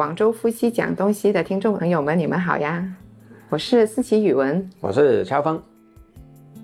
[0.00, 2.82] 广州夫妻讲东西的听众朋友们，你们好呀！
[3.50, 5.62] 我是思琪语文，我是超峰。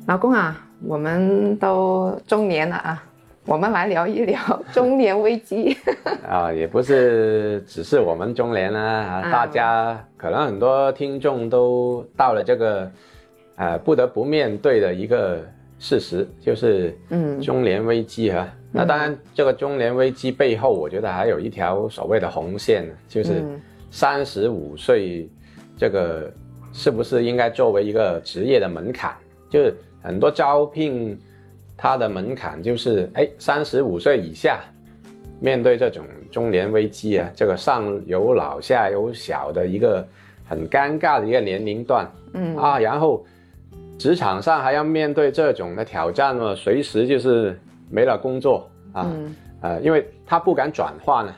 [0.07, 3.05] 老公啊，我们都中年了啊，
[3.45, 4.39] 我们来聊一聊
[4.73, 5.77] 中年危机。
[6.27, 12.91] 啊，也不是只是我们中年啊，大家可能很多听众都到了这个
[13.57, 15.45] 呃不得不面对的一个
[15.79, 18.49] 事实，就是嗯中年危机哈。
[18.77, 23.43] 那当然，这个中年危机背后，我觉得还有一条所谓的红线，就是
[23.91, 25.27] 三十五岁，
[25.79, 26.31] 这个
[26.75, 29.17] 是不是应该作为一个职业的门槛？
[29.49, 31.19] 就是很多招聘，
[31.75, 34.61] 它的门槛就是，哎，三十五岁以下，
[35.41, 40.07] 面对这种中年危机啊，这个上有老下有小的一个
[40.45, 43.25] 很尴尬的一个年龄段，嗯啊，然后
[43.97, 47.59] 职场上还要面对这种的挑战呢，随时就是。
[47.89, 49.11] 没了工作啊，
[49.61, 51.35] 呃，因为他不敢转换呢，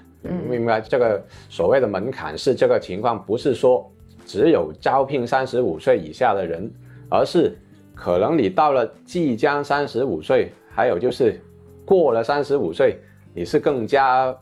[0.49, 3.91] 明白这个所谓的门槛是这个情况，不是说
[4.25, 6.71] 只有招聘三十五岁以下的人，
[7.11, 7.57] 而是
[7.95, 11.41] 可能你到了即将三十五岁，还有就是
[11.85, 12.99] 过了三十五岁，
[13.35, 14.35] 你是更加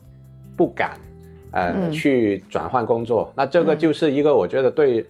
[0.55, 0.97] 不敢
[1.51, 5.05] 呃去转换工作，那这个就是一个我觉得对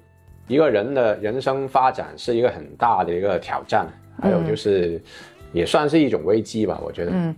[0.47, 3.87] 一个人的人生发展是一个很大的一个挑战，
[4.21, 4.99] 还有就是。
[5.57, 7.11] 也算是一种危机吧，我觉得。
[7.13, 7.35] 嗯，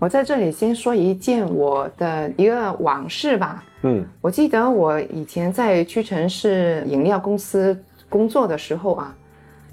[0.00, 3.64] 我在这里先说一件我的一个往事吧。
[3.82, 9.14] 嗯，我记得我以前在屈臣氏饮料公司工作的时候啊，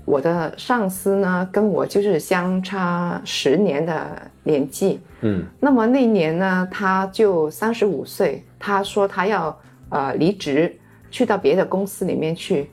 [0.06, 5.00] 我的上司呢跟我就是相差十年的年纪。
[5.22, 9.60] 嗯，那么那年呢，他就三十五岁，他说他要
[9.90, 10.76] 呃离职，
[11.10, 12.70] 去到别的公司里面去。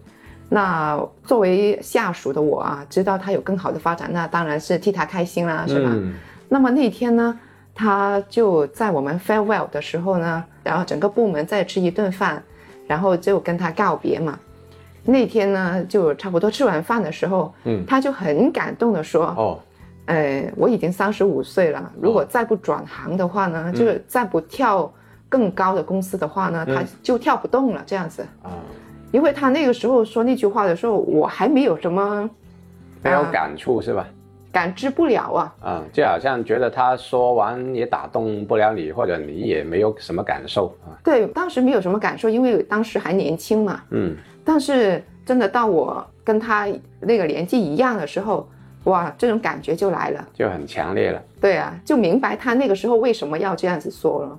[0.49, 5.91] 那作为下属的我啊，知道他有更好的发展，那当然是替他开心啦，是吧？
[6.49, 7.37] 那么那天呢，
[7.75, 12.41] 他就在我们 farewell 的时候呢，然后整个部门再吃一顿饭，
[12.87, 14.39] 然后就跟他告别嘛。
[15.05, 19.59] 那天呢，就差不多吃完饭的时候，嗯，他就很感动的说：“哦，
[20.07, 24.93] 呃，我已经三十五岁了，如果再不转行的话呢，就是再不跳
[25.29, 28.51] 更高的公司的话呢，他就跳不动了，这样子啊。”
[29.13, 32.29] 因为他那个时候说那句话的时候，我还没有什么
[33.03, 34.07] 没有感触是吧？
[34.53, 35.55] 感知不了啊。
[35.61, 40.97] 啊，就好像觉得他说完也打动不了你，或者你也没有什么感受啊。
[41.05, 43.83] 对，当时没有什么感受，因为当时还年轻嘛。
[43.91, 44.17] 嗯。
[44.45, 46.67] 但是真的到我跟他
[47.01, 48.49] 那个年纪一样的时候，
[48.85, 51.23] 哇，这种感觉就来了，就很强烈了。
[51.41, 54.39] 对啊，就明白他那个时候为什么要这样子说了。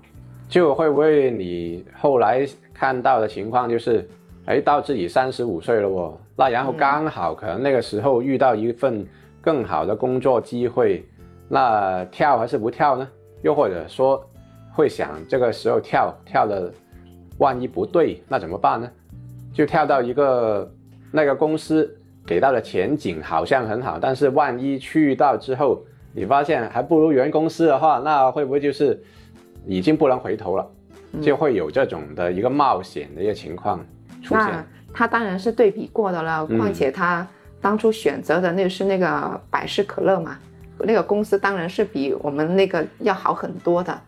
[0.50, 4.07] 就会不会你后来看到的情况就是？
[4.47, 9.06] 哎，到自己三十五岁了哦，那然后刚好可能那个时候遇到一份
[9.41, 11.06] 更好的工作机会，
[11.50, 13.07] 那跳还是不跳呢？
[13.41, 14.24] 又或者说
[14.72, 16.72] 会想这个时候跳跳的，
[17.40, 18.90] 万一不对，那怎么办呢？
[19.53, 20.72] 就跳到一个
[21.12, 21.94] 那个公司
[22.25, 28.97] 给到的前景好像很好，但是万一去到之后，你发现还不如原公司的话，那会不会就是
[29.66, 30.66] 已经不能回头了？
[31.22, 33.86] 就会有这种的一个冒险的一个情况。
[34.29, 34.63] 那
[34.94, 37.25] 他当然是对比过的了，况且他
[37.61, 40.38] 当初选择的那是那个百事可乐嘛，
[40.79, 44.00] 那个公司当然是比我们那个要好很多的。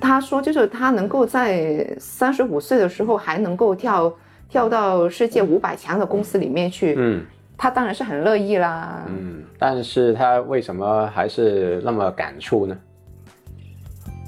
[0.00, 4.12] 他说，就是他能够在三十五岁的时候还能够跳
[4.48, 7.24] 跳到世界五百强的公司里面去，嗯，
[7.56, 9.04] 他当然是很乐意啦。
[9.06, 12.76] 嗯，但是他为什么还是那么感触呢？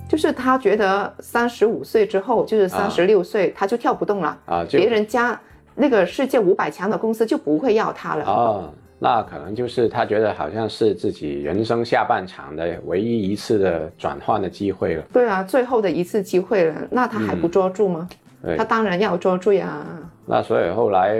[0.08, 4.64] 就是他觉得三十五岁之后，就是三十六岁，他就跳不动了啊！
[4.70, 5.38] 别人家
[5.74, 8.72] 那个世界五百强的公司就不会要他了啊！
[8.98, 15.02] 那可能就是他觉得好像是自己人生下半场的唯一一次的转换的机会了。
[15.12, 18.08] 对啊，最后的一次机会了，那他还不抓住吗？
[18.56, 19.84] 他当然要抓住呀！
[20.24, 21.14] 那所以后来，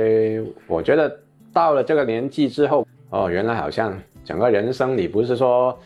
[0.66, 1.14] 我觉得
[1.52, 3.92] 到了这个年纪之后，哦，原来好像
[4.24, 5.78] 整个人生你不是说。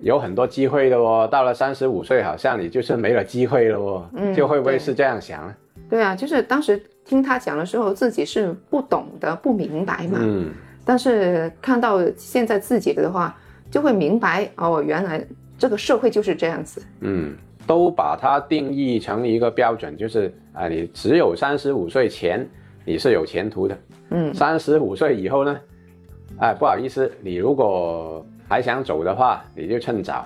[0.00, 5.54] 有很多机会的哦，到了三十五岁，好像你就是没了机会了哦，就会不会是这样想呢？
[5.90, 10.18] 对啊，就是当时听他讲的时候，自己是不懂的、不明白嘛。
[10.20, 10.52] 嗯。
[10.84, 13.36] 但是看到现在自己的话，
[13.70, 15.22] 就会明白哦，原来
[15.58, 16.82] 这个社会就是这样子。
[17.00, 17.36] 嗯，
[17.66, 22.48] 都把它定义成一个标准，就是啊，你只有三十五岁前
[22.86, 23.78] 你是有前途的，
[24.10, 25.60] 嗯，三十五岁以后呢，
[26.38, 30.24] 哎，不好意思，你如果还想走的话，你就趁早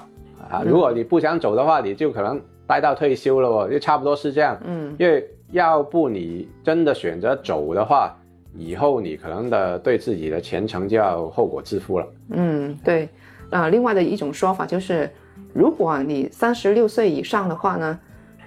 [0.50, 8.16] 啊，如果你不想走的话，你就可能待到退休了哦，就差不多是这样，嗯，因为要不你真的选择走的话。
[8.54, 12.06] 以后你可能的对自己的前程就要后果自负了。
[12.32, 13.08] 嗯，对。
[13.48, 15.10] 啊，另外的一种说法就是，
[15.54, 17.98] 如果你三十六岁以上的话呢，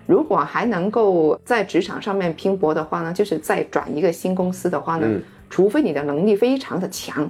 [0.06, 5.08] 如果还能够在职场上面拼搏的话呢，就是再转一个新公司的话呢，
[5.50, 7.28] 除非你的能力非常的强。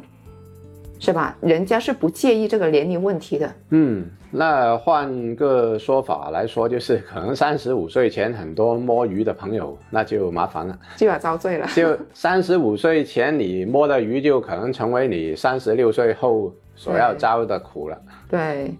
[0.97, 1.35] 是吧？
[1.41, 3.53] 人家是不介意这个年龄问题的。
[3.69, 11.67] 嗯，那换个说法来说，就是可能三十五岁前很多摸鱼的朋友，那就麻烦了，就要遭罪了。
[11.75, 18.01] 就三十五岁前你摸的鱼，就可能成为你三十六岁后所要遭的苦了。
[18.29, 18.73] 对，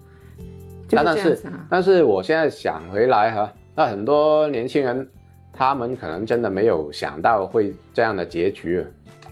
[0.90, 5.08] 但是但是我现在想回来哈，那很多年轻人，
[5.52, 8.84] 他们可能真的没有想到会这样的结局，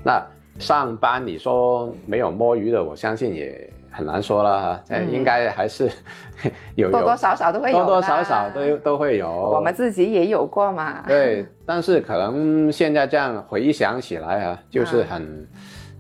[0.04, 0.22] 那。
[0.60, 4.84] 上班你说没有摸鱼的，我相信也很难说了哈。
[4.90, 5.90] 嗯，应该还是
[6.76, 9.30] 有多多少少都会有，多多少少都都会有。
[9.30, 11.04] 我们自己也有过嘛。
[11.08, 15.48] 对，但是可能现在这样回想起来啊，就是很，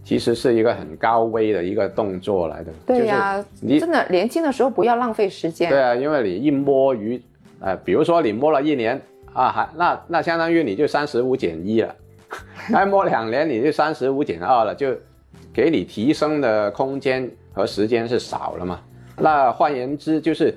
[0.03, 2.71] 其实是一个很高危的一个动作来的。
[2.85, 5.69] 对呀，你真的年轻的时候不要浪费时间。
[5.69, 7.21] 对啊，因为你一摸鱼，
[7.59, 9.01] 呃，比如说你摸了一年
[9.33, 11.95] 啊，还那那相当于你就三十五减一了。
[12.71, 14.93] 再摸两年，你就三十五减二了，就
[15.53, 18.79] 给你提升的空间和时间是少了嘛？
[19.17, 20.53] 那换言之，就是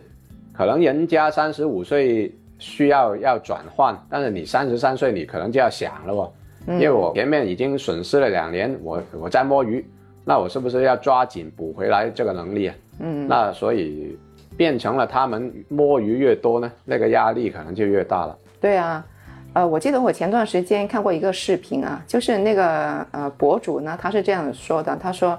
[0.53, 6.33] 可能人家三十五岁需要要转换，但是你三十三岁，你可能就要想了哦，
[6.67, 9.85] 因为我前面已经损失了两年，我我在摸鱼，
[10.25, 12.75] 那我是不是要抓紧补回来这个能力啊？
[13.01, 14.19] 嗯，那所以
[14.57, 18.39] 变成了他们摸鱼越多呢，那个压力可能就越大了。
[18.61, 19.05] 对啊。
[19.57, 25.39] 呃，我记得我前段时间看过一个视频啊，就是那个呃博主呢，他是这样说的，他说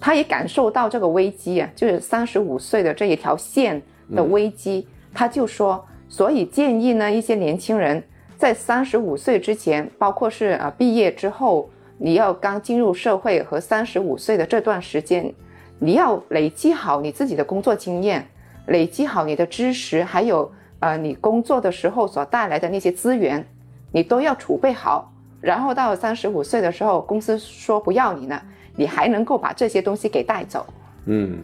[0.00, 3.82] 他也感受到这个危机啊，就是三十五岁的这一条线
[4.16, 8.02] 的危机，他就说，所以建议呢一些年轻人
[8.38, 11.68] 在三十五岁之前，包括是啊毕业之后，
[11.98, 15.30] 你要刚进入社会和三十五岁的这段时间，
[15.78, 18.26] 你要累积好你自己的工作经验，
[18.68, 20.50] 累积好你的知识，还有。
[20.80, 23.46] 呃，你工作的时候所带来的那些资源，
[23.92, 28.42] 你都要储备好，然后到三十五岁的时候，公司说不要你了，
[28.76, 30.66] 你还能够把这些东西给带走。
[31.04, 31.38] 嗯，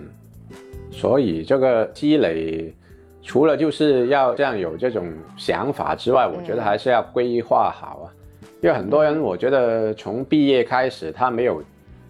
[0.90, 2.74] 所以这个积累，
[3.22, 5.06] 除了就是要这样有这种
[5.36, 8.12] 想法之外，我觉得还是要规划好啊。
[8.62, 11.62] 因为很多人，我觉得从毕业开始，他没有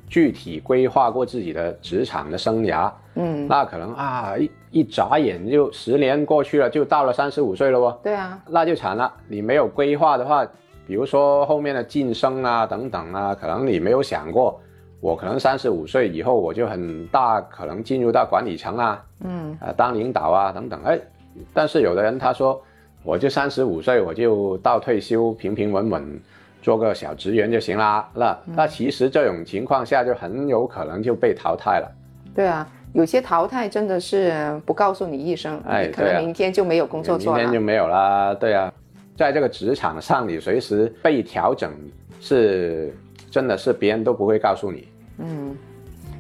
[0.07, 2.91] 具体规划过自己的职场的生涯。
[3.15, 4.51] 嗯，那可能啊一。
[4.73, 7.99] 一眨眼就十年过去了，就到了三十五岁了哦。
[8.03, 9.11] 对啊，那就惨了。
[9.27, 10.47] 你没有规划的话，
[10.87, 14.61] 比如说后面的晋升啊等等啊，可能你没有想过，
[15.01, 20.79] 我可能三十五岁以后我就很大可能进入到管理层啊，嗯，啊，当领导啊等等。
[20.83, 21.01] 哎，
[21.55, 22.61] 但是有的人他说，
[23.03, 26.21] 我就三十五岁我就到退休平平稳稳
[26.67, 28.11] 做个小职员就行啦。
[28.13, 31.89] 那那其实这种情况下就很有可能就被淘汰了。
[32.35, 32.67] 对啊。
[32.93, 37.39] 有些淘汰真的是不告诉你一声，哎，可能明天就没有工作做了。
[37.39, 38.73] 明天就没有啦，对啊，
[39.17, 41.71] 在这个职场上，你随时被调整，
[42.21, 42.93] 是
[43.31, 44.89] 真的是别人都不会告诉你。
[45.19, 45.55] 嗯，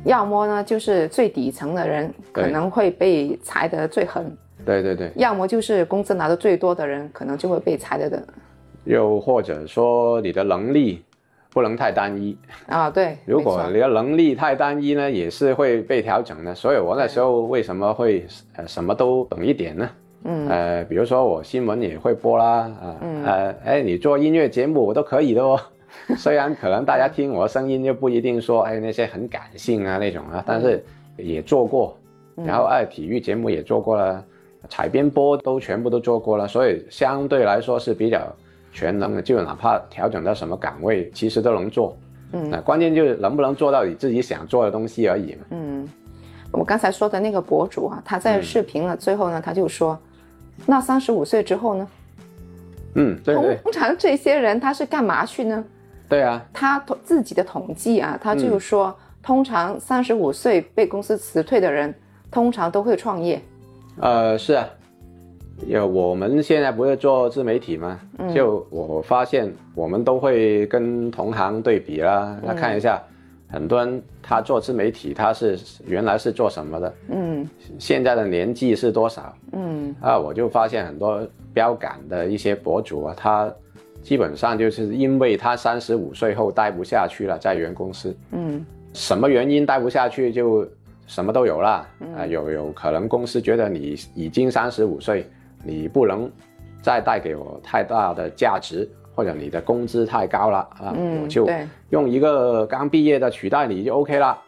[0.04, 4.30] 要么呢，就是最底层的人可能会被裁得最狠。
[4.64, 5.10] 对对对。
[5.16, 8.22] 要么就是工资拿的最多的人，可能就会被裁的的。
[8.86, 11.02] 又或者说你的能力。
[11.48, 12.36] 不能太单一
[12.68, 12.90] 啊！
[12.90, 16.54] 对，如果你的能力太单一呢，也是会被调整的。
[16.54, 18.26] 所以我那时候为什么会
[18.56, 19.88] 呃什么都懂一点呢？
[20.24, 25.58] 嗯，呃，比如说我新闻也会播啦，啊，呃，哎，你做音乐节目我都可以的哦。
[26.18, 30.84] 虽然可能大家听我的声音就不一定说哎那些很感性啊那种啊，但是
[31.16, 31.96] 也做过。
[32.34, 34.22] 然后哎，体育节目也做过了，
[34.68, 38.20] 采编播都全部都做过了，所以相对来说是比较。
[38.76, 41.96] 全能的，就哪怕调整到什么岗位，其实都能做。
[42.32, 45.46] 嗯，那关键就是能不能做到你自己想做的东西而已嘛。
[45.48, 45.88] 嗯，
[46.52, 49.98] 我刚才说的那个博主啊，他在视频了最后呢，他就说，
[50.66, 51.88] 那三十五岁之后呢？
[52.96, 53.56] 嗯，对对。
[53.62, 55.64] 通常这些人他是干嘛去呢？
[56.06, 61.94] 对啊，他统自己的统计啊，他就说，通常三十五岁被公司辞退的人，
[62.30, 63.40] 通常都会创业。
[64.00, 64.68] 呃，是啊。
[65.66, 67.98] 有，我们现在不是做自媒体吗？
[68.34, 73.02] 就我发现，我们都会跟同行对比啦，那看一下，
[73.48, 76.94] 很多人他做自媒体，他是原来是做什么的？
[77.08, 77.48] 嗯，
[77.78, 79.34] 现在的年纪是多少？
[79.52, 83.52] 嗯，啊，我就发现很多标杆的一些博主啊，他
[84.02, 88.14] 基本上就是因为他三十五岁后待不下去了，在原公司。
[88.32, 90.68] 嗯，什么原因待不下去就
[91.06, 91.88] 什么都有了。
[92.16, 95.26] 啊，有有可能公司觉得你已经三十五岁，
[95.66, 96.30] 你不能
[96.80, 98.88] 再带给我太大的价值。
[99.16, 101.48] 或者你的工资太高了啊，我就
[101.88, 104.38] 用一个刚毕业的取代你就 OK 了。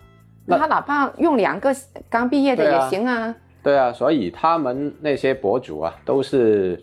[0.44, 1.74] 那他哪怕用两个
[2.10, 3.34] 刚毕业的也行啊。
[3.62, 6.78] 对啊，所以他们那些博主啊，都是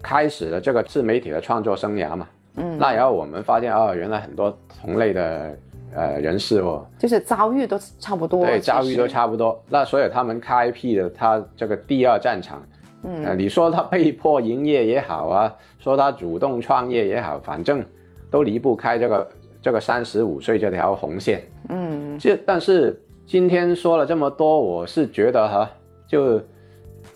[0.00, 2.28] 开始了这个自媒体的创作生涯嘛。
[2.54, 2.78] 嗯。
[2.78, 5.58] 那然后我们发现啊，原来很多同类的
[5.96, 8.46] 呃人士哦，就是遭遇都差不多。
[8.46, 9.60] 对，遭遇都差不多。
[9.68, 12.62] 那所以他们开辟的他这个第二战场。
[13.04, 17.84] 嗯，你说他被迫营业也好啊， 说他主动创业也好，反正
[18.30, 19.28] 都离不开这个
[19.62, 21.42] 这个三十五岁这条红线。
[21.68, 25.70] 嗯，这但是今天说了这么多，我是觉得哈，
[26.08, 26.40] 就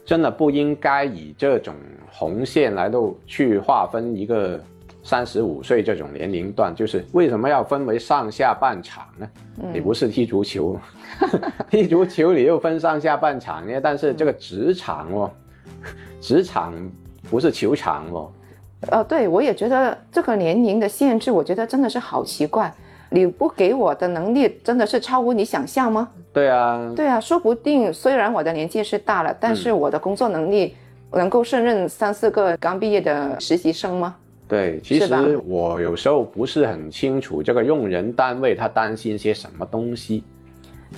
[0.04, 1.74] 真的不应该以这种
[2.10, 4.60] 红线来都去划分一个
[5.02, 9.28] 三十五岁这种年龄段，就是为什么要分为上下半场呢？
[9.72, 10.78] 你不是踢足球，
[11.68, 13.80] 踢足球你又分上下半场呢？
[13.82, 15.30] 但是这个职场哦。
[16.20, 16.72] 职场
[17.30, 18.30] 不是球场哦，
[18.90, 22.72] 呃，对我也觉得这个年龄的限制，我觉得真的是好奇怪。
[23.14, 26.08] 你不给我的能力真的是超乎你想象吗？
[26.32, 30.74] 对啊，对啊，说不定虽然我的年纪是大了，但是我的工作能力
[31.12, 34.16] 能够胜任三四个刚毕业的实习生吗？
[34.48, 40.24] 对，其实我有时候不是很清楚这个用人单位他担心些什么东西。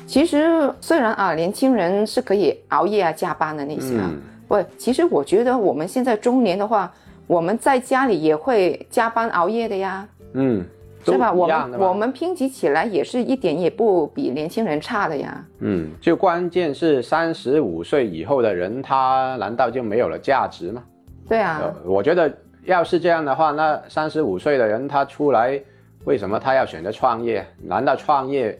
[0.06, 3.98] 其实虽然啊，年轻人是可以熬夜啊、加班的那些。
[4.46, 6.92] 不，其实我觉得我们现在中年的话，
[7.26, 10.06] 我们在家里也会加班熬夜的呀。
[10.34, 10.64] 嗯，
[11.04, 11.32] 是吧？
[11.32, 15.44] 我们我们拼集起来也是一点也不比年轻人差的呀。
[15.60, 20.82] 嗯，就关键是三十五岁以后的人，他难道就没有了价值吗？
[21.28, 22.32] 对啊，我觉得
[22.64, 25.58] 要是这样的话，那三十五岁的人他出来，
[26.04, 27.46] 为什么他要选择创业？
[27.62, 28.58] 难道创业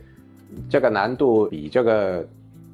[0.71, 2.27] 这个难度比这个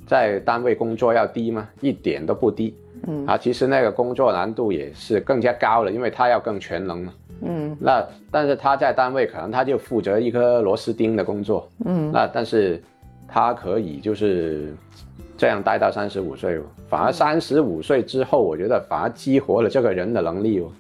[0.07, 1.69] 在单位工作要低吗？
[1.81, 2.75] 一点都不低。
[3.07, 7.13] 嗯啊，其实那个工作难度也是更加高了，因为他要更全能嘛。
[7.43, 11.67] 嗯，那但是他在单位可能他就负责一颗螺丝钉的工作。
[11.87, 12.83] 嗯，那但是
[13.27, 14.75] 他可以就是
[15.39, 20.71] 这样待到三十五岁，反而三十五岁之后，我觉得反而激活了这个人的能力哦。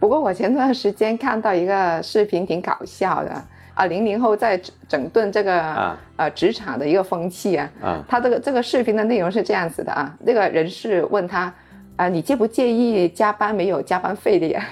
[0.00, 3.30] 不过我前段时间看到一个视频，挺搞笑的
[3.74, 7.70] 啊，零零后在整顿这个啊呃职场的一个风气啊。
[7.82, 11.52] 啊，他这个这个视频的内容是这样子的啊，那个人事问他。
[11.96, 14.64] 啊，你介不介意加班没有加班费的呀？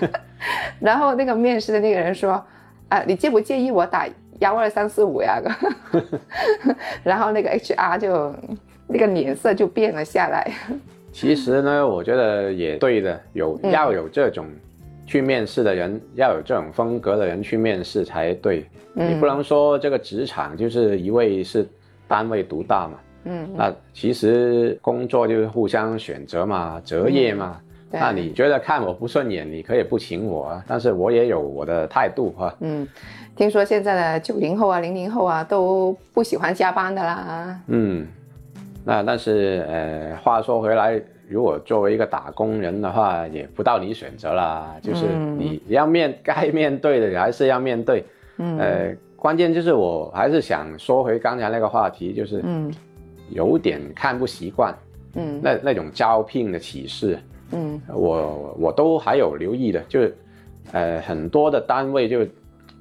[0.80, 2.32] 然后那个面试的那个人说，
[2.88, 4.06] 啊，你介不介意我打
[4.40, 5.40] 幺二三四五呀？
[7.02, 8.34] 然后那个 HR 就
[8.86, 10.50] 那个脸色就变了下来。
[11.12, 14.46] 其实呢，我觉得也对的，有要有这种
[15.06, 18.66] 去面试的人，要有这种风格的人去面试才对。
[18.94, 21.66] 你不能说这个职场就是一味是
[22.06, 22.98] 单位独大嘛。
[23.24, 27.60] 嗯，那其实工作就是互相选择嘛，择业嘛。
[27.94, 32.54] 那你觉得看我不顺眼，你可以不请我啊，但是我也有我的态度哈。
[32.60, 32.88] 嗯，
[33.36, 37.60] 听说现在的九零后啊、零零后啊都不喜欢加班的啦。
[37.66, 38.06] 嗯，
[38.82, 40.98] 那但是呃，话说回来，
[41.28, 45.04] 如果作为一个打工人的话，也不到你选择啦，就是
[45.36, 48.02] 你要面该面对的，你还是要面对。
[48.38, 52.72] 嗯，呃，关键就是我还是想说回刚才那个话题，就是嗯。
[53.30, 54.74] 有点看不习惯，
[55.14, 57.18] 嗯，那那种招聘的启示，
[57.52, 60.16] 嗯，我我都还有留意的，就是，
[60.72, 62.26] 呃，很多的单位就，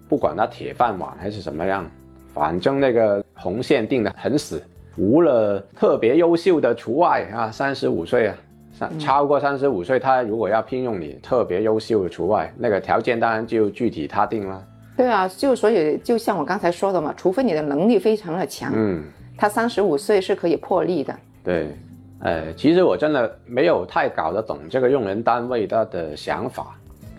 [0.10, 1.90] 不管他铁饭碗还是什么样，
[2.34, 4.62] 反正那个红线定的很死，
[4.98, 8.36] 无了特别优秀的除外啊，三十五岁啊，
[8.74, 14.64] 三超过三十五岁，他如果要聘用你，特别优秀的除外，那个条件当然就具体他定了。
[14.98, 19.04] 对啊，就所以就像我刚才说的嘛，除非你的能力非常的强，嗯。
[19.38, 21.16] 他三十五岁是可以破例的。
[21.44, 21.76] 对，
[22.20, 26.76] 呃，其实我真的没有太搞得懂这个用人单位他的想法。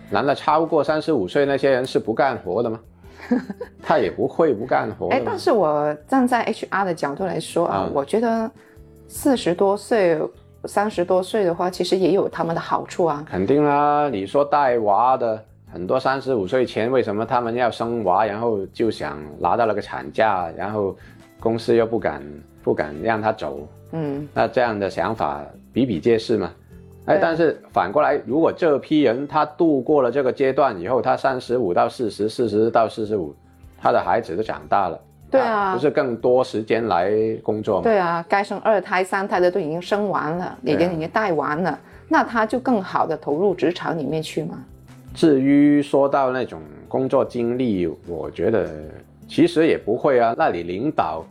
[0.09, 2.79] 难道超过三十五岁那些人是不干活的吗？
[3.81, 5.09] 他也不会不干活。
[5.09, 8.49] 哎，但是我站在 HR 的角度来说啊，我觉得
[9.07, 10.19] 四十多岁、
[10.65, 13.25] 三十多岁的话，其实也有他们的好处啊。
[13.29, 20.95] 肯定啦，你说带娃的很多，三十五岁前为什么他们要生娃，然后就想拿到那个产假，然后。
[21.43, 22.23] 公司又不敢
[22.63, 26.49] 不敢让他走，嗯，那这样的想法比比皆是嘛。
[27.05, 33.35] 哎，但是反过来，如果这批人他度过了这个阶段以后，他三十五到四十，四十到四十五，
[33.77, 34.97] 他的孩子都长大了，
[35.29, 37.11] 对啊，不是更多时间来
[37.43, 37.83] 工作吗？
[37.83, 44.63] 对啊，该生二胎、三胎的都已经生完了，已经已经带完了，那他就更好的投入职场里面去嘛。
[45.13, 48.69] 至于说到那种工作经历，我觉得
[49.27, 50.33] 其实也不会啊。
[50.37, 51.25] 那你领导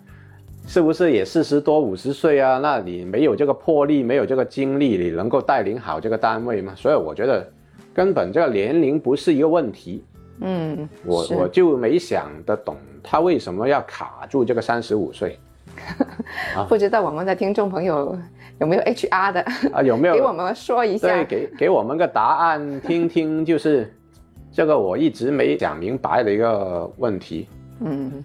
[0.67, 2.59] 是不是也四十多五十岁啊？
[2.59, 6.73] 那你没有这个魄力，没有这个精力，你能够带领好这个单位吗？
[6.77, 7.47] 所以我觉得
[7.93, 10.05] 根本这个年龄不是一个问题。
[10.41, 15.39] 嗯，我我就没想得懂他为什么要卡住这个三十五岁。
[16.69, 18.17] 不知道我们的听众朋友
[18.61, 19.41] 有没有 HR 的
[19.73, 19.83] 啊？
[19.83, 21.09] 有没有给我们说一下？
[21.09, 23.93] 对，给给我们个答案听听，就是
[24.53, 27.49] 这个我一直没讲明白的一个问题。
[27.81, 28.25] 嗯，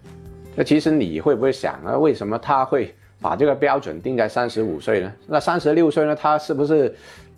[0.57, 1.95] 那其实你会不会想啊？
[1.95, 5.13] 为什么他会把这个标准定在三十五岁呢？
[5.27, 6.15] 那三十六岁呢？
[6.15, 6.93] 他是不是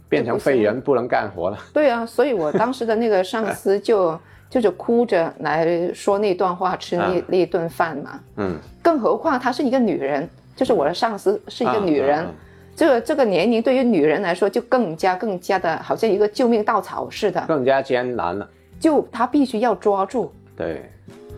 [0.08, 1.58] 变成废人，不能干活了？
[1.74, 4.18] 对啊，所以我当时的那个上司 就
[4.50, 8.20] 就是哭着来说那段话，吃那那顿饭嘛。
[8.38, 12.26] 嗯，更何况她是一个女人，就是我的上司是一个女人。
[12.74, 18.50] 这个这个年龄对于女人来说就更加更加的好像一个救命稻草似的，更加艰难了。
[18.80, 20.32] 就她必须要抓住。
[20.56, 20.90] 对，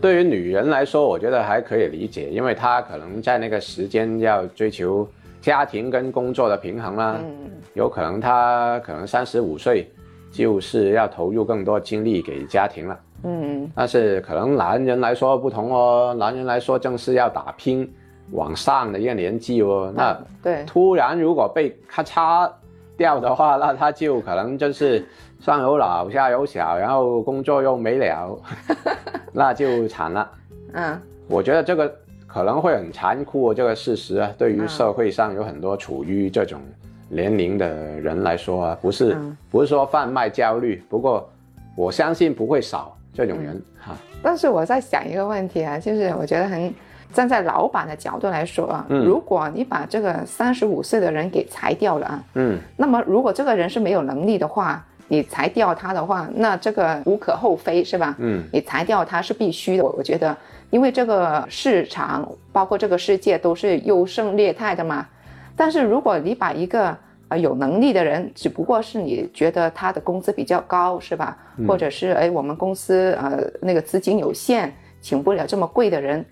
[0.02, 5.08] 对于女人来说，我觉得还可以理解，因为她可能在那个时间要追求
[5.40, 7.16] 家庭跟工作的平衡啦。
[7.22, 9.88] 嗯，有可能她可能三十五岁
[10.32, 13.00] 就是要投入更多精力给家庭了。
[13.22, 17.90] 嗯，但是可能男人来说不同哦，男人来说正是要打拼。
[18.30, 22.50] 往上的一个年纪哦，那对，突然如果被咔嚓
[22.96, 25.04] 掉的话，那他就可能就是
[25.38, 28.40] 上有老下有小，然后工作又没了，
[29.32, 30.30] 那就惨了。
[30.74, 31.92] 嗯，我觉得这个
[32.26, 36.60] 可能会很残酷，这个事实啊，对于社会上有很多处于这种
[37.08, 39.16] 年龄的人来说啊，不是
[39.50, 41.28] 不是说贩卖焦虑，不过
[41.76, 43.96] 我相信不会少这种人哈。
[44.22, 46.72] 但是我在想一个问题啊，就是我觉得很。
[47.12, 58.16] 站在老板的角度来说啊，如果你把这个三十五岁的人给裁掉了啊，嗯，那么如果这个人是没有能力的话，你裁掉他的话，那这个无可厚非是吧？
[58.18, 59.84] 嗯，你裁掉他是必须的。
[59.84, 60.36] 我我觉得，
[60.70, 65.06] 因为这个市场包括这个世界都是优胜劣汰的嘛。
[65.54, 66.96] 但是如果你把一个
[67.28, 71.36] 呃有能力的人，只不过是你觉得他的工资比较高是吧？
[71.68, 76.24] 或者是哎我们公司呃那个资金有限，请不了这么贵的人。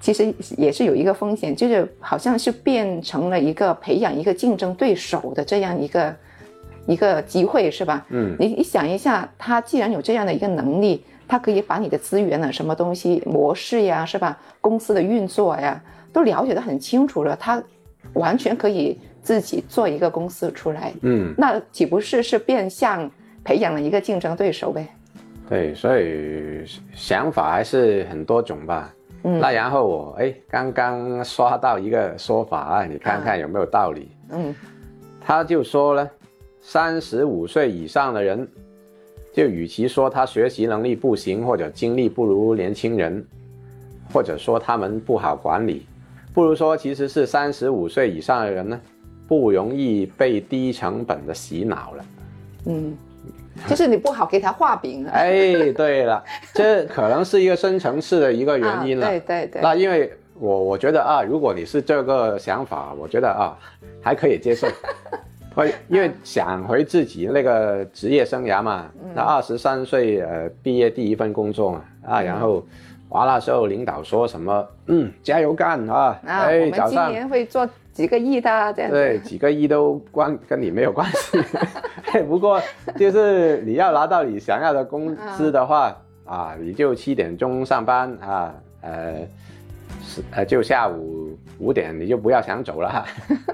[0.00, 6.14] 其实也是有一个风险，就是好像是变成了一个培养一个竞争对手的这样一个
[6.86, 8.04] 一个机会，是吧？
[8.10, 14.38] 嗯，你你想一下，他既然有这样的一个能力，他可以把你的资源呢、什么东西、模式呀，是吧？
[14.60, 17.62] 公司的运作呀，都了解的很清楚了，他
[18.12, 20.92] 完全可以自己做一个公司出来。
[21.02, 23.10] 嗯，那岂不是是变相
[23.42, 24.86] 培养了一个竞争对手呗？
[25.48, 28.92] 对，所以想法还是很多种吧。
[29.26, 34.10] 嗯那然后我哎，刚刚刷到一个说法啊，你看看有没有道理？
[34.30, 34.54] 嗯，
[35.18, 36.10] 他就说了，
[36.66, 38.48] 三十五岁以上的人，
[39.34, 43.22] 就与其说他学习能力不行或者精力不如年轻人，
[44.10, 45.86] 或者说他们不好管理，
[46.32, 48.80] 不如说其实是三十五岁以上的人呢，
[49.28, 52.04] 不容易被低成本的洗脑了。
[52.64, 52.96] 嗯。
[53.68, 55.06] 就是你不好给他画饼。
[55.12, 56.24] 哎，对了，
[56.54, 59.06] 这可能是一个深层次的一个原因了。
[59.06, 59.62] 对对对。
[59.62, 63.56] 那因为我我觉得啊，如果你是这个想法，我觉得啊
[64.00, 64.66] 还可以接受。
[65.54, 72.64] 会因为想回自己那个职业生涯嘛，那二十三岁呃毕业第一份工作嘛啊，然后
[73.10, 77.68] 哇那时候领导说什么嗯加油干啊，哎早上今年会做。
[77.94, 81.38] 几个亿的这样对，几个亿都关跟你没有关系。
[82.26, 82.60] 不过
[82.96, 89.14] 就是你要拿到你想要的工资的话啊，你就七点钟上班啊，呃，
[90.02, 92.88] 是呃就下午五点你就不要想走了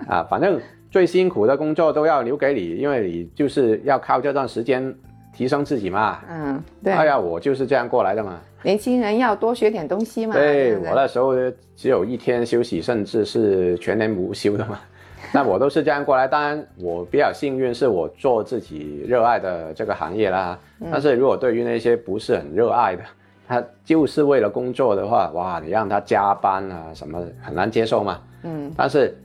[0.08, 0.58] 啊， 反正
[0.90, 4.92] 最辛苦的工作都要留给你，因为你就是要靠这段时间
[5.32, 6.18] 提升自己嘛。
[6.28, 6.92] 嗯，对。
[6.92, 8.40] 哎呀，我就是这样过来的嘛。
[8.62, 10.34] 年轻人要多学点东西嘛。
[10.34, 11.32] 对我那时候
[11.76, 14.80] 只有一天休息，甚至是全年无休的嘛。
[15.32, 16.26] 那我都是这样过来。
[16.26, 20.58] 当然，我比较幸运，是我做自己热爱的这个行业啦。
[20.90, 23.02] 但是如果对于那些不是很热爱的，
[23.46, 28.20] 他就是为了工作的话，哇，你让他加班啊什么，很难接受嘛。
[28.42, 28.72] 嗯。
[28.76, 29.16] 但是。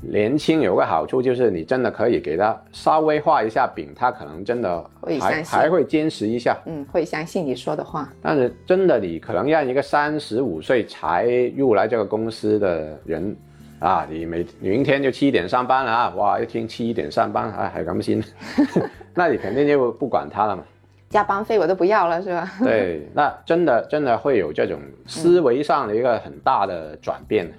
[0.00, 4.84] 年轻有个好处就是你真的可以给他稍微画一下饼，他可能真的
[5.20, 8.08] 还还会坚持一下，嗯，会相信你说的话。
[8.22, 13.36] 但是真的你可能让一个三十五岁才入来这个公司的人，
[13.80, 18.22] 啊，你每明天就七点上班了啊，哇，一听七点上班啊，还甘心，
[19.14, 20.62] 那你肯定就不管他了嘛。
[21.10, 22.52] 加班费我都不要了，是吧？
[22.62, 27.50] 对，那真的真的会有这种思维上的一个很大的转变，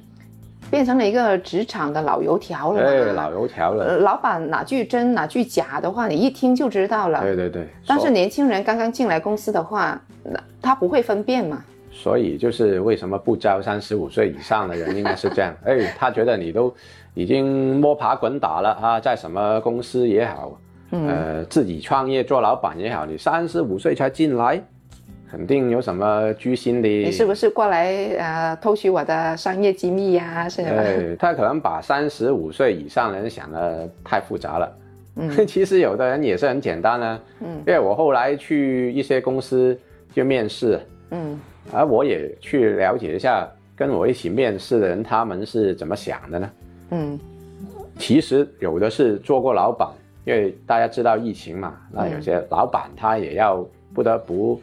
[0.70, 2.82] 变成了一个职场的老油条了。
[2.82, 3.98] 对，老油条了。
[3.98, 7.22] 老板哪句真哪句假的话，你一听就知道了。
[7.22, 7.68] 对对对。
[7.88, 11.64] 但是年轻人刚刚进来公司的话，那他不会分辨嘛。
[11.92, 15.54] 所以就是为什么不招三十五岁以上的人，应该是这样。
[15.66, 16.74] 哎，他觉得你都
[17.14, 20.58] 已经摸爬滚打了啊，在什么公司也好。
[20.92, 24.60] 呃，自己创业做老板也好，你三十五岁才进来，
[25.30, 26.88] 肯定有什么居心的。
[26.88, 30.50] 你是不是过来呃偷取我的商业机密呀？
[30.50, 30.70] 是吧？
[30.70, 34.78] 对，他可能把三十五岁以上的人想的太复杂了。
[35.16, 37.20] 嗯， 其实有的人也是很简单呢。
[37.42, 39.78] 嗯，因为我后来去一些公司
[40.14, 40.80] 就面试，
[41.12, 41.40] 嗯，
[41.72, 46.50] 而我也去了解一下跟我一起面试的人他们是怎么想的呢？
[46.92, 47.20] 嗯，
[47.98, 49.88] 其实有的是做过老板。
[50.26, 53.66] 因为大家知道疫情嘛，那有些老板他也要
[53.96, 54.62] 不得不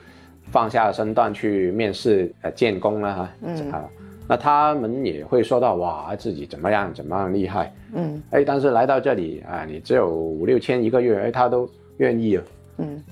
[0.50, 3.72] 放下身段去面试呃建工了哈，嗯。
[3.72, 3.84] 啊，
[4.28, 12.44] 那他们也会说到哇自己怎么样怎么样厉害，嗯，哎，但是来到这里啊，你只有五六千一个月，哎，他都愿意了，
[12.78, 13.02] 嗯，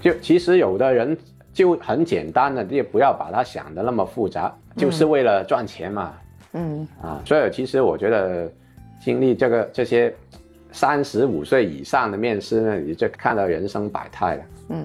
[0.00, 1.16] 就其实有的人
[1.52, 6.14] 就很简单的，也不要把他想的那么复杂，就是为了赚钱嘛，
[6.52, 6.86] 嗯。
[7.02, 8.50] 啊，所以其实我觉得
[9.00, 10.14] 经历这个这些。
[10.72, 14.42] 三十五岁以上的面试呢，你就看到人生百态了。
[14.68, 14.84] 嗯，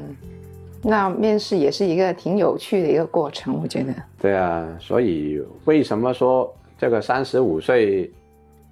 [0.83, 3.93] 那面试也是一个挺有趣的一个过程，我觉得。
[4.19, 8.11] 对啊，所以为什么说这个三十五岁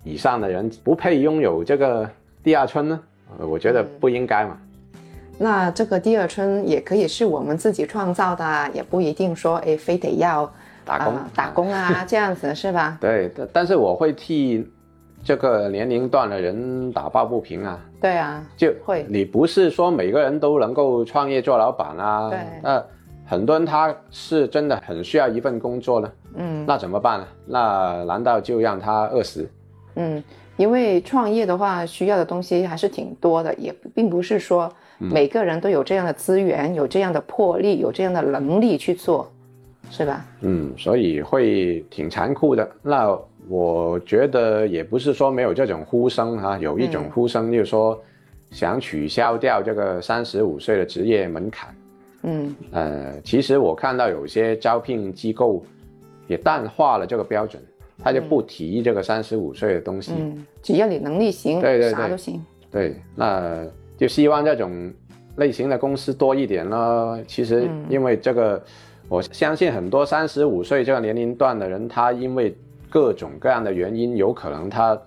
[0.03, 2.09] 以上的人不配拥有这个
[2.43, 2.99] 第二春呢？
[3.37, 4.57] 我觉得不应该嘛。
[5.37, 10.51] 那这个第二春也可以是我们自己创造的，也不一定说哎非得要
[10.83, 12.97] 打工打工啊这样子是吧？
[12.99, 14.67] 对，但是我会替。
[15.23, 17.79] 这个年龄段的人打抱不平啊！
[18.01, 22.29] 对啊，就会你不是说每个人都能够创业做老板啊？
[22.29, 22.83] 对，那
[23.25, 26.11] 很多人他是真的很需要一份工作呢。
[26.35, 27.27] 嗯，那怎么办呢？
[27.45, 29.47] 那难道就让他饿死？
[29.95, 30.23] 嗯，
[30.57, 39.29] 因为创业的话需要的东西还是挺多的，也并不是说每个人都有这样的资源、有这样的魄力、有这样的能力去做，
[39.91, 40.25] 是吧？
[40.41, 42.67] 嗯，所以会挺残酷的。
[42.81, 43.19] 那。
[43.49, 47.99] 我觉得也不是说没有这种呼声哈，有一种呼声就是说
[48.51, 51.75] 想取消掉这个三十五岁的职业门槛。
[52.21, 55.63] 嗯，呃，其实我看到有些招聘机构
[56.27, 57.59] 也淡化了这个标准，
[58.03, 60.13] 他就不提这个三十五岁的东西。
[60.15, 62.39] 嗯，只要你能力行，对对对，啥都行。
[62.69, 63.65] 对，那
[63.97, 64.93] 就希望这种
[65.37, 67.17] 类型的公司多一点咯。
[67.25, 68.61] 其实因为这个，
[69.07, 72.55] 我相信很多三十五岁这个年龄段的人，他因为
[72.89, 74.99] 各种各样的原因，有可能他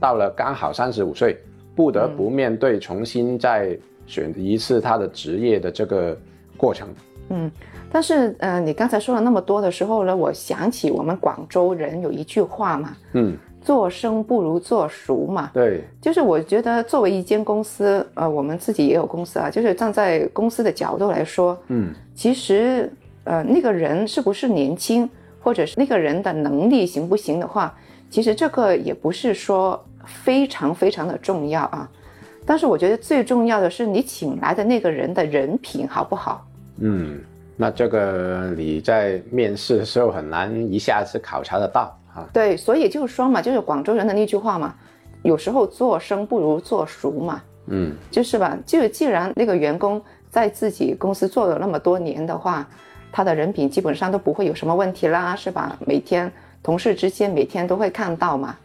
[0.00, 1.38] 到了刚好三十五岁，
[1.74, 6.16] 不得不面对重新再选一次他的职业的这个
[6.56, 6.88] 过程。
[7.30, 7.50] 嗯，
[7.92, 15.50] 但是呃，你刚才说了那么多的时候呢，我想起我们广州人有一句话嘛，嗯，做生不如做熟嘛。
[15.52, 22.90] 对，就是我觉得作为一间公司，呃，我们自己也有公司啊，就是站在公司的角度来说，嗯，其实
[23.24, 25.08] 呃，那个人是不是年轻？
[25.40, 27.74] 或者是那个人的能力行不行的话，
[28.10, 31.88] 其实这个也不是说非常非常的重要啊。
[32.44, 36.46] 但是我觉得最重要的是你请来的那个人的人品好不好？
[36.80, 37.20] 嗯，
[37.56, 42.26] 那这个你在面试的时候很难一下子考察得到啊。
[42.32, 44.74] 对，所以就是说嘛，就是广州人的那句话嘛，
[45.22, 47.42] 有时候做生不如做熟嘛。
[47.66, 52.68] 嗯，就是吧，就既然那个员工在自己公司做了那么多年的话。
[53.10, 55.76] 他的人品基本上都不会有什么问题啦，是吧？
[55.86, 56.30] 每天
[56.62, 58.56] 同事之间每天都会看到嘛。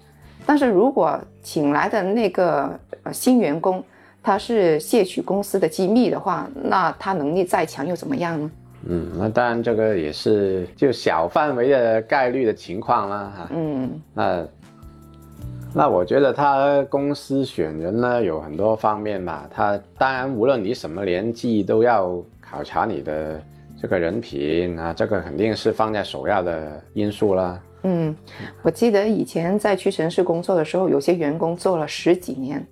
[0.45, 3.84] 但是如果请来的那个呃新员工，
[4.21, 8.51] 他是窃取公司的机密的话，那他能力再强又怎么样呢？
[8.86, 13.47] 嗯，那当然这个也是就小范围的概率的情况啦，哈。
[13.51, 14.47] 嗯，那
[15.73, 23.41] 那我觉得他公司选人呢有很多方面吧，他当然无论你什么年纪都要考察你的。
[23.84, 27.62] 这个人品啊，这个肯定是放在首要的因素啦。
[27.82, 28.15] 嗯，
[28.62, 32.65] 我记得以前在屈臣氏工作的时候，有些员工做了十几年，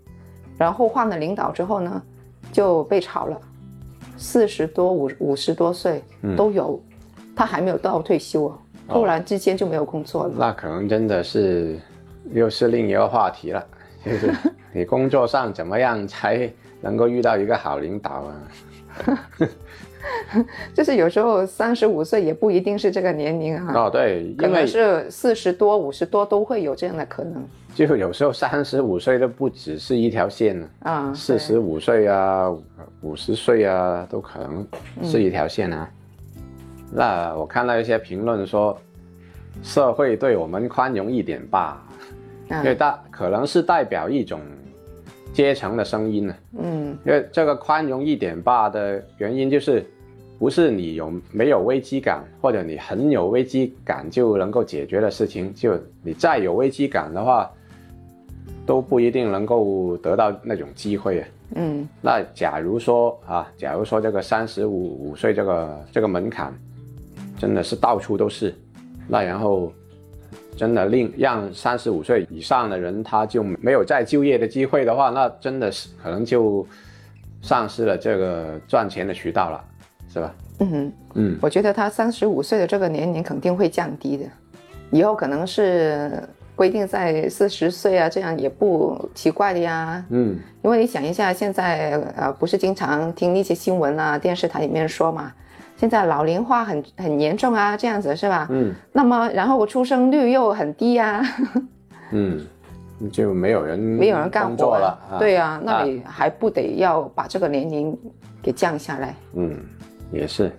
[0.58, 2.02] 然后换了领导之后呢，
[2.54, 3.38] 就被炒了，
[4.16, 6.02] 四十多五五十多岁
[6.38, 6.82] 都有，
[7.36, 10.34] 他还没有到退休啊，突然之间就没有工作了。
[10.38, 11.78] 那可能真的是
[12.32, 13.68] 又是另一个话题了，
[14.06, 14.34] 就是
[14.72, 18.48] 你工作上怎么样才能够遇到一个好领导啊？
[20.74, 23.74] 就是有时候三十五岁也不一定是这个年龄啊。
[23.76, 27.44] 哦，对，可能是四十多、五十多都会有这样的可能。
[27.74, 32.52] 就有时候三十五岁都不只是一条线了啊，四十五岁啊，
[33.02, 34.68] 五十岁啊，都可能
[35.04, 35.90] 是一条线啊。
[36.92, 38.78] 那我看到一些评论说，
[39.64, 41.82] 社会对我们宽容一点吧，
[42.50, 44.42] 因为大可能是代表一种
[45.34, 46.36] 阶层的声音呢。
[46.58, 49.86] 嗯，因为这个宽容一点吧的原因就是，
[50.40, 57.50] 不是你有没有危机感，或者你很有危机感就能够解决的事情，就你再有危机感的话，
[58.66, 61.28] 都不一定能够得到那种机会啊。
[61.56, 66.54] 嗯，那假如说啊，假如说这个三十五五岁这个这个门槛。
[67.40, 68.54] 真的是到处都是，
[69.08, 69.74] 那然后，
[70.62, 76.64] 真的令让三十五岁以上的人他就没有再就业的机会的话，那真的是可能就
[77.42, 79.64] 丧失了这个赚钱的渠道了，
[80.14, 80.36] 是吧？
[80.60, 84.26] 嗯嗯，我觉得他三十五岁的这个年龄肯定会降低的，
[84.92, 86.12] 以后可能是
[86.56, 90.06] 规定在四十岁啊，这样也不奇怪的呀。
[90.12, 95.34] 嗯，因为你想一下，现在呃不是经常听一些新闻啊，电视台里面说嘛。
[95.82, 98.46] 现在老龄化很很严重啊，这样子是吧？
[98.52, 98.72] 嗯。
[98.94, 101.24] 那么，然后出生率又很低呀。
[102.14, 102.40] 嗯，
[103.12, 105.18] 就没有人没有人干活了。
[105.18, 107.98] 对啊，那你还不得要把这个年龄
[108.44, 109.16] 给降下来？
[109.34, 109.58] 嗯，
[110.12, 110.52] 也是。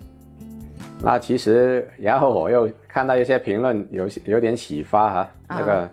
[1.01, 5.29] 那其实，然后我又看到一些评论，有有点启发哈。
[5.57, 5.89] 这个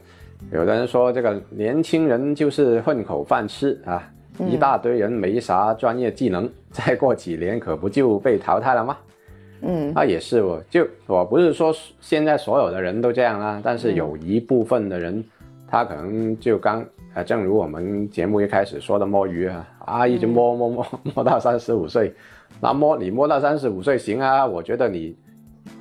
[0.50, 4.02] 有的人说，这个年轻人就是混口饭吃啊，
[4.40, 8.96] 一大堆人没啥专业技能，再过几年可不就被淘汰了吗？
[9.62, 15.23] 嗯，那也是，我就我不是说现在所有的人都这样啊，但是有一部分的人，
[15.68, 22.14] 他可能就刚啊，正如我们节目一开始说的摸鱼啊，啊，一直摸摸摸摸到三十五岁，
[22.61, 25.14] 那摸你摸到三十五岁行啊，我觉得你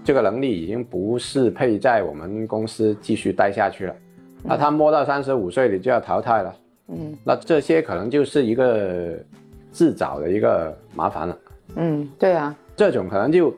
[0.04, 3.96] 这个能力已经不适配在我们公司继续待下去了，
[4.44, 6.56] 那他摸到三十五岁你就要淘汰了，
[6.90, 9.18] 嗯，那这些可能就是一个
[9.72, 11.38] 自找的一个麻烦了，
[11.78, 13.56] 嗯，对啊，这种可能就。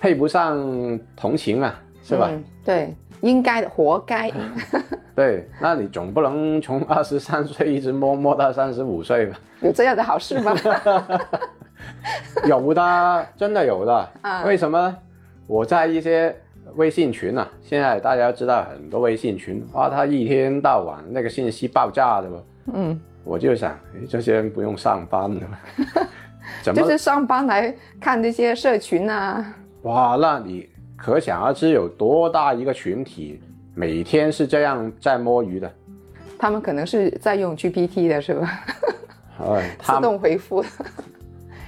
[0.00, 2.30] 配不上同情啊，是吧？
[2.64, 4.30] 对，应该的，活该。
[5.14, 9.38] 对，那你总不能从二十三岁一直摸摸到三十五岁吧？
[9.60, 10.54] 有这样的好事吗？
[12.46, 14.08] 有的，真的有的。
[14.22, 14.96] 啊，为什么？
[15.48, 16.34] 我在一些
[16.76, 22.42] 微信群啊，现在大家知道很多微信群啊，他一天到晚那个信息爆炸的嘛。
[22.74, 23.76] 嗯，我就想，
[24.08, 25.58] 这些人不用上班的吗？
[26.62, 29.54] 就是上班来看这些社群啊。
[29.82, 33.40] 哇，那你可想而知有多大一个群体，
[33.74, 35.72] 每天是这样在摸鱼的。
[36.38, 38.60] 他们可能是在用 GPT 的是吧？
[39.40, 40.64] 哎， 自动回复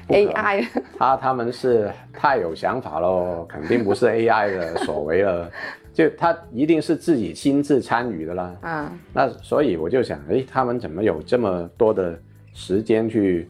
[0.08, 0.66] AI。
[0.98, 5.50] 他他们是太有想法喽，肯定不是 AI 的所为了，
[5.92, 8.56] 就他一定是自己亲自参与的啦。
[8.62, 12.18] 啊，那所以我就想，哎，他们怎么有这么多的
[12.52, 13.48] 时间去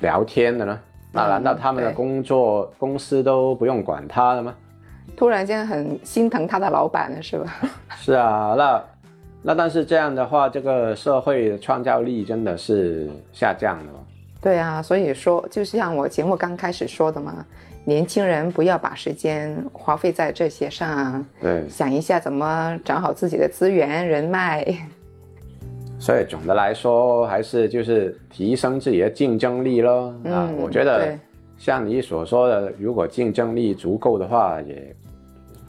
[0.00, 0.78] 聊天的呢？
[1.12, 4.54] 那难道他们的工作公司都不用管他了吗？
[5.16, 7.54] 突然间很心疼他的老板了，是吧？
[7.96, 8.84] 是啊，那
[9.42, 13.92] 那但是这样的话，这个社会的创造力真的是下降了。
[14.40, 17.44] 对啊，所以说就像我节目刚开始说的嘛，
[17.84, 24.64] 年轻人不要把时间花费在这些上，对，想一下怎么找好自己的资源人脉。
[26.02, 30.12] 所以总的来说，还是就是提升自己的竞争力咯。
[30.24, 31.16] 啊，我觉得
[31.56, 34.96] 像你所说的，如果竞争力足够的话，也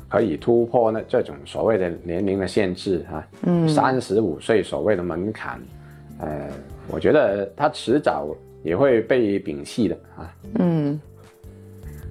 [0.10, 3.28] 可以突破那这种所谓的年龄的限制啊。
[3.44, 5.62] 嗯，三十五岁所谓的门槛，
[6.18, 6.50] 呃，
[6.88, 10.36] 我觉得他迟早也会被摒弃的啊。
[10.56, 11.00] 嗯，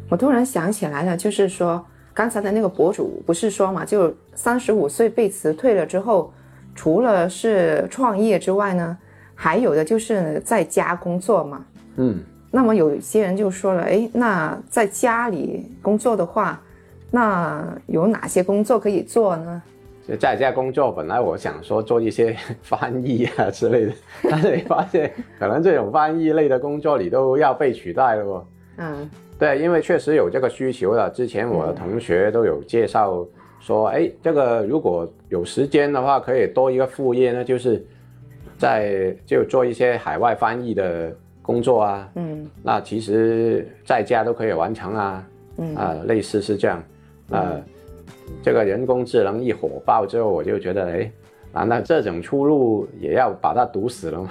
[0.09, 6.33] 我突然想起来了，就是说刚才的那个博主不是说嘛，就三十五岁被辞退了之后。
[6.75, 8.97] 除了是创业之外呢，
[9.35, 11.65] 还有的就是在家工作嘛。
[11.97, 12.19] 嗯，
[12.51, 16.61] 那么有些人就说了，哎，那在家里工作的话，
[17.11, 19.63] 那有哪些工作可以做呢？
[20.09, 23.93] 就在家工作，本来我想说做一些翻译啊之类的，
[24.29, 28.47] 但是你发现可能这种翻译类的工作你都要被取代了哦。
[28.79, 31.11] 嗯，对，因为确实有这个需求了。
[31.11, 33.25] 之前我的同学都有介绍。
[33.63, 37.83] 说哎，这个如果有时间的话，可以多一个副业呢，就是
[38.59, 42.11] 在就做一些海外翻译的工作啊。
[42.17, 45.29] 嗯，那其实在家都可以完成啊。
[45.59, 46.83] 嗯啊，类似是这样。
[47.31, 47.63] 呃，
[48.43, 51.13] 这个人工智能一火爆之后，我就觉得哎，
[51.53, 54.31] 难道这种出路也要把它堵死了吗？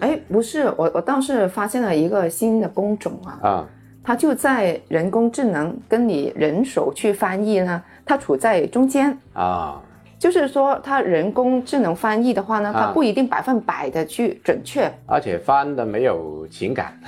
[0.00, 3.38] 哎，不是，我我倒是发现了一个新的工种啊。
[3.42, 3.68] 啊，
[4.02, 7.82] 它就在人工智能跟你人手去翻译呢。
[8.04, 9.80] 它处在中间啊，
[10.18, 16.98] 就是说，它人工智能翻译的话呢，它不一定百分百的去准确，而且翻的没有情感。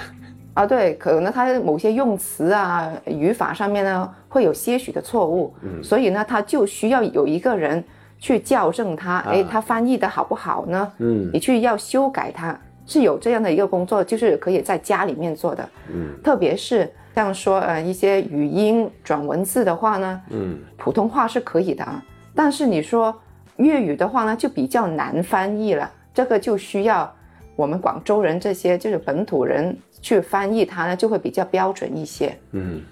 [0.54, 7.82] 啊，对，可能它某些用词啊、语法上面呢会有些许的错误，嗯，所以呢，它就需要有一个人
[8.20, 10.92] 去校正它，哎，它翻译的好不好呢？
[10.98, 22.02] 嗯，你去要修改它，是有这样的一个工作，就是可以在家里面做的，嗯，特别是像说呃一些语音转文字的话呢，嗯，普通话是可以的啊，
[22.34, 23.14] 但是你说
[23.56, 27.10] 粤语的话呢，就比较难翻译了，这个就需要
[27.56, 29.76] 我们广州人这些就是本土人。
[30.04, 32.82] 去翻译它呢，就会比较标准一些，嗯，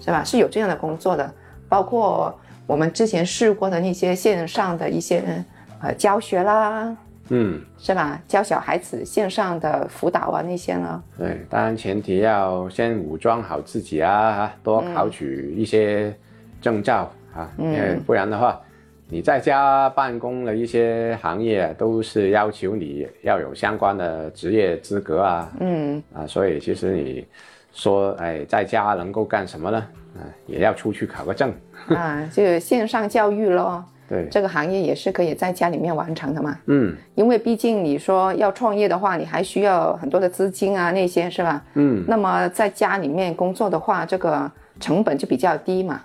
[0.00, 0.22] 是吧？
[0.22, 1.28] 是有这样的工作的，
[1.68, 2.32] 包括
[2.68, 5.44] 我们之前试过的那些线上的一些
[5.82, 6.96] 呃教学啦，
[7.28, 8.20] 嗯，是吧？
[8.28, 11.02] 教小孩子线上的辅导啊那些呢？
[11.18, 16.14] 对，当然前提要先武装好自己啊，多考取一些
[16.60, 18.60] 证照啊，嗯，不然的话。
[19.08, 27.24] 你在家办公的一些行业都是要求你要有相关的职业资格啊，嗯啊，所以其实你
[27.72, 29.78] 说哎，在家能够干什么呢？
[30.16, 31.54] 啊，也要出去考个证
[31.90, 33.84] 啊，就线上教育咯。
[34.08, 36.58] 对，这个行业也是可以在家里面完成的嘛。
[36.66, 41.62] 嗯，因为毕竟你说要创业的话，你还需要很多的资金啊，那些是吧？
[41.74, 46.00] 嗯，那么在家里面工作的话，这个成本就比较低嘛。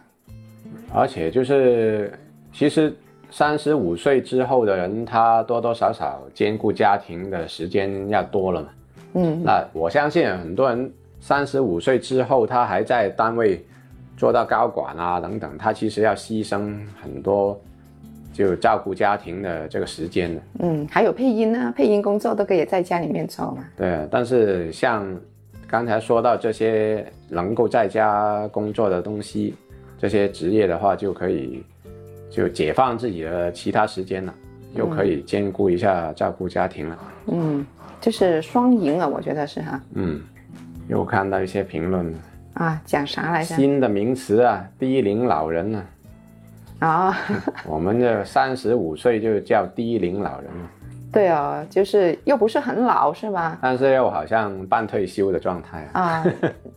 [0.94, 2.12] 而且就是。
[2.54, 2.94] 其实
[3.30, 8.68] 三十五岁之后的人，他多多少少兼顾家庭的时间要多了嘛。
[9.14, 13.66] 嗯，那我相信很多人三十五岁之后，他还在单位
[14.18, 17.58] 做到高管啊等等，他其实要牺牲很多
[18.42, 20.42] 就照顾家庭的这个时间的。
[20.60, 23.64] 嗯，还有配音呢，配音工作都可以在家里面做嘛。
[23.78, 25.06] 对，但是像
[25.68, 29.56] 刚才说到这些能够在家工作的东西，
[29.98, 31.64] 这些职业的话，就可以。
[32.34, 34.34] 就解放自己的其他时间了，
[34.74, 36.98] 又可以兼顾一下照顾家庭了。
[37.28, 37.66] 嗯，
[38.00, 39.82] 就是双赢啊，我觉得是哈。
[39.96, 40.22] 嗯，
[40.88, 42.16] 又看到一些评论
[42.54, 43.54] 啊，讲啥来着？
[43.58, 45.84] 新的名词啊，低龄老人呢。
[46.82, 47.16] 啊，
[47.66, 50.70] 我们这三十五岁就叫低龄老人了。
[51.12, 53.60] 对啊，就是又不是很老，是吧？
[53.62, 56.24] 但是又好像半退休的状态啊。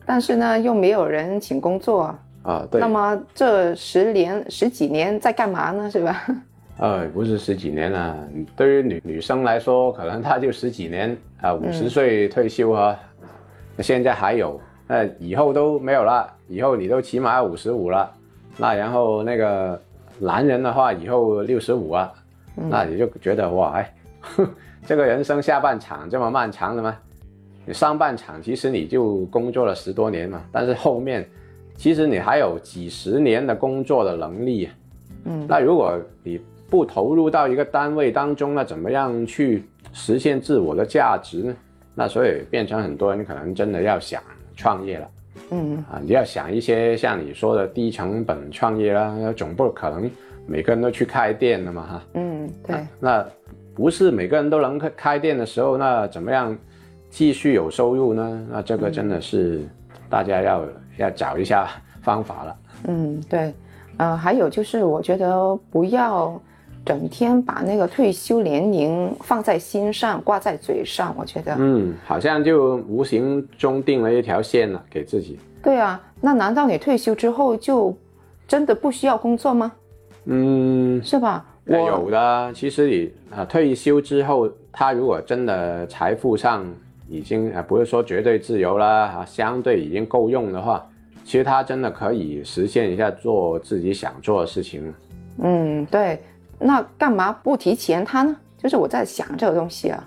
[0.05, 2.13] 但是呢，又没有人请工作。
[2.43, 2.79] 啊，对。
[2.79, 5.89] 那么这十年十几年在干嘛呢？
[5.89, 6.25] 是吧？
[6.77, 8.15] 呃， 不是十几年了。
[8.55, 12.95] 对于女女生来说，可能她就十几年啊，五十岁退休哈。
[13.75, 16.31] 那现在还有，那以后都没有了。
[16.47, 18.11] 以后你都起码要五十五了。
[18.57, 19.81] 那然后那个
[20.19, 22.11] 男人的话，以后六十五啊，
[22.55, 23.93] 那你就觉得哇，哎，
[24.85, 26.97] 这个人生下半场这么漫长的吗？
[27.65, 31.27] 你上半场其实你就工作了十多年嘛，但是后面。
[31.77, 34.69] 其实你还有几十年的工作的能力，
[35.25, 41.53] 嗯，那如果你不投入到一个单位当中，那怎么样去实现自我的价值呢？
[41.93, 44.23] 那所以变成很多人可能真的要想
[44.55, 45.09] 创业了，
[45.51, 50.09] 嗯啊，你要想一些像你说的低成本创业啦，总不可能
[50.47, 53.25] 每个人都去开店的嘛，哈，嗯，对，那
[53.73, 56.57] 不是每个人都能开开店的时候，那怎么样
[57.09, 58.47] 继续有收入呢？
[58.51, 59.61] 那这个真的是
[60.09, 60.65] 大家要。
[60.97, 61.67] 要找一下
[62.01, 62.57] 方法了。
[62.87, 63.53] 嗯，对，
[63.97, 66.41] 呃，还有就是，我觉得不要
[66.85, 71.13] 整天把那个退休年龄放在心上，挂在嘴上。
[71.17, 75.39] 我觉得，嗯，好像就无形中定了一条线了，给自己。
[75.63, 77.95] 对啊，那难道你退休之后就
[78.47, 79.71] 真的不需要工作吗？
[80.25, 81.45] 嗯，是吧？
[81.65, 86.65] 我有的，其实你啊，退休之后，他如果真的财富上。
[87.07, 90.83] 已经啊，不是说绝对自由啦啊，相对已经够用的话，
[91.23, 94.91] 其实他真的可以实现一下做自己想做的事情。
[95.37, 96.19] 嗯，对，
[96.59, 98.35] 那干嘛不提前他呢？
[98.57, 100.03] 就是我在想这个东西啊，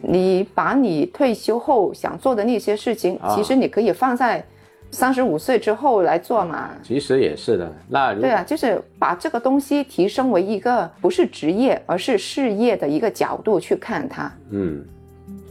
[0.00, 4.44] 你把你退休后想做的那些事情，其实你可以放在
[4.90, 6.70] 三十五岁之后来做嘛。
[6.82, 14.32] 其实也是的，那对啊，就是把这个东西提升为一个不是职业，而是事业的一个角度去看它。
[14.50, 14.84] 嗯。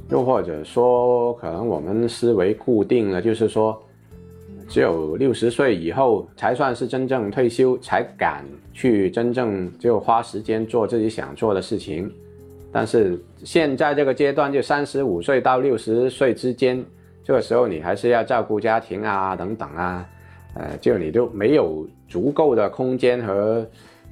[0.09, 3.79] 又或者说，可能我们思维固定了，就是说，
[4.69, 12.09] 只有六十岁以后才算是真正退休，才敢去真正就花时间做自己想做的事情。
[12.71, 16.85] 但是现在这个阶段，就三十五岁到六十岁之间，
[17.23, 20.07] 这个时候你还是要照顾家庭啊，等等啊，
[20.53, 23.65] 呃，就你都没有足够的空间和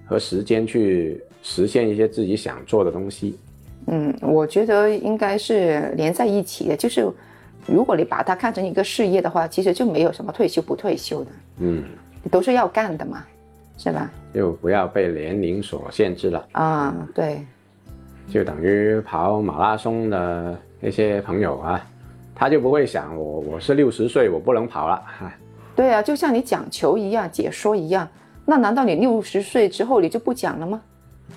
[0.06, 3.38] 和时间去实现一些自己想做的东西。
[3.86, 6.76] 嗯，我觉得应该是连在一起的。
[6.76, 7.08] 就是
[7.68, 11.32] 如果你把它看成一个事业的话，其实就没有什么退休不退休的。
[11.60, 11.84] 嗯，
[12.32, 13.24] 都是要干的嘛，
[13.78, 14.10] 是吧？
[14.34, 16.48] 就不要被年龄所限制了。
[16.54, 17.46] 啊，对。
[18.30, 21.82] 就等于跑马拉松的那些朋友啊，
[22.36, 25.32] 他就不会想我我是六十岁我不能跑了哈。
[25.76, 28.08] 对啊，就像你讲球一样，解说一样，
[28.46, 30.82] 那难道你六十岁之后你就不讲了吗？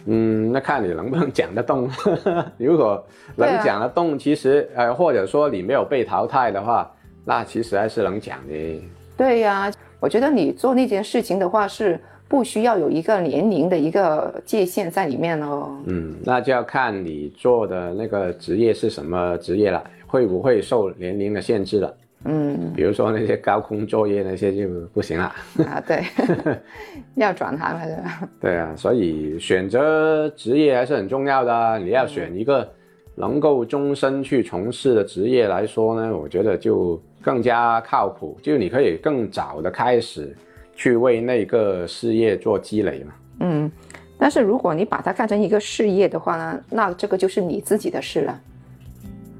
[0.07, 1.91] 嗯，那看你能不能讲得动。
[2.59, 3.05] 如果
[3.36, 6.91] 能讲得动，其实呃，或者说你没有被淘汰的话，
[7.24, 8.82] 那其实还是能讲的。
[9.16, 15.76] 对呀，我觉得你做那件事情的话是不需要有一个年龄的一个界限在里面哦。
[15.86, 21.95] 嗯，那就要看你做的那个职业是什么职业了，会不会受年龄的限制了。
[22.25, 25.35] 嗯，比如说那些高空作业那些就不行了
[25.66, 25.83] 啊。
[25.87, 26.05] 对，
[27.16, 28.29] 要转行了是吧？
[28.39, 31.79] 对啊，所以选择职业还是很重要的。
[31.79, 32.71] 你要选一个
[33.14, 38.39] 能够终身去从事的职业来说呢，我觉得就更加靠谱。
[38.43, 40.37] 就你可以更早的开始
[40.75, 43.12] 去为那个事业做积累嘛。
[43.41, 43.73] 嗯，
[44.18, 48.41] 但是如果你把它看成一个事业的话呢，那这个就是你自己的事了，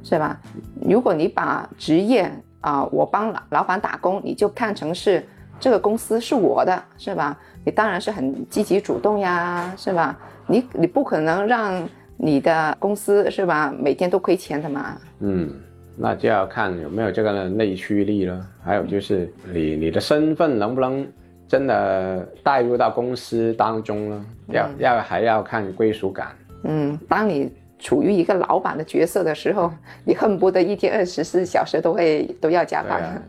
[0.03, 0.41] 是吧？
[0.81, 2.31] 如果你把职业
[2.61, 5.25] 啊，我帮老老板打工，你就看成是
[5.59, 7.39] 这个公司是我的，是吧？
[7.65, 10.19] 你当然是很积极主动呀，是吧？
[10.47, 11.87] 你你不可能让
[12.17, 14.97] 你的公司是吧，每天都亏钱的嘛。
[15.21, 15.53] 嗯，
[15.97, 21.07] 那就要看有没有这个内驱力了，还有就是你你的身份能不能
[21.49, 24.27] 真的带入到公司当中呢？
[24.49, 26.29] 要要还要看归属感。
[26.65, 27.53] 嗯，当你。
[27.81, 29.73] 处于一个老板的角色的时候，
[30.05, 33.21] 你恨不得一天二十四小时都会都要加班。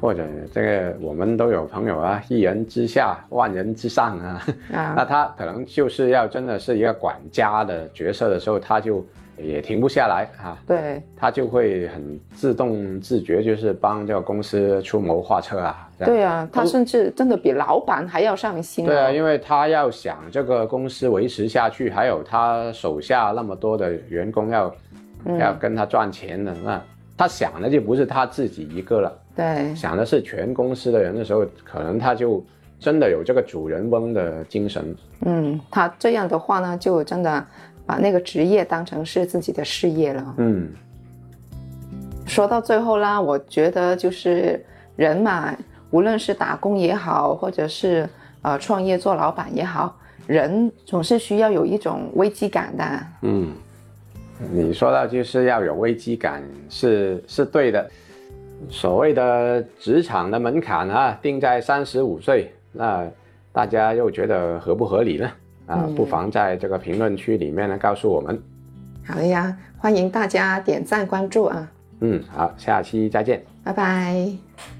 [0.00, 0.24] 或者
[0.54, 4.46] 这个我们都有朋友啊，一人之下，万人之上啊。
[4.72, 9.04] 啊， 那他可能就是要真的是一个管家的角色的时候，他就。
[9.38, 10.58] 也停不下来啊！
[10.66, 15.88] 对，他就会很自动自觉，就是帮这个公司出谋划策啊。
[15.98, 18.84] 对啊，他甚至真的比老板还要上心。
[18.84, 24.74] 对啊，因为他要想这个公司维持下去，还有他手下那么多的员工要
[25.38, 26.82] 要跟他赚钱的，那
[27.16, 29.18] 他想的就不是他自己一个了。
[29.34, 32.44] 对，想的是全公司的人的时候，可能他就
[32.78, 34.94] 真的有这个主人翁的精神。
[35.24, 37.44] 嗯，他这样的话呢，就真的。
[37.88, 40.34] 把那个职业当成是自己的事业了。
[40.36, 40.68] 嗯，
[42.26, 44.62] 说到最后啦，我觉得就是
[44.94, 45.56] 人嘛，
[45.90, 48.06] 无论是打工也好，或者是
[48.42, 52.84] 呃创业做老板也好，人总是需要有一种危机感的。
[53.22, 53.54] 嗯，
[54.52, 57.90] 你说到就是要有危机感，是是对的。
[58.68, 63.06] 所谓的职场的门槛啊，定在三十五岁，那
[63.50, 65.30] 大家又觉得合不合理呢？
[65.68, 68.42] 啊，不妨在这个评论区里面呢告诉我们。
[69.06, 71.70] 好的呀，欢迎大家点赞关注啊。
[72.00, 74.77] 嗯，好，下期再见，拜拜。